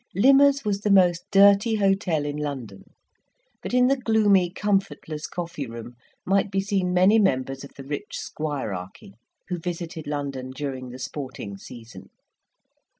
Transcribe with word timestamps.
Limmer's 0.15 0.65
was 0.65 0.81
the 0.81 0.89
most 0.89 1.25
dirty 1.31 1.75
hotel 1.75 2.25
in 2.25 2.35
London; 2.35 2.95
but 3.61 3.71
in 3.71 3.85
the 3.85 3.95
gloomy, 3.95 4.49
comfortless 4.49 5.27
coffee 5.27 5.67
room 5.67 5.93
might 6.25 6.49
be 6.49 6.59
seen 6.59 6.91
many 6.91 7.19
members 7.19 7.63
of 7.63 7.75
the 7.75 7.83
rich 7.83 8.17
squirearchy, 8.17 9.13
who 9.49 9.59
visited 9.59 10.07
London 10.07 10.49
during 10.49 10.89
the 10.89 10.97
sporting 10.97 11.55
season. 11.55 12.09